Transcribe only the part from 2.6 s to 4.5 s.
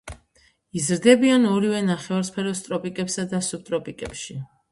ტროპიკებსა და სუბტროპიკებში.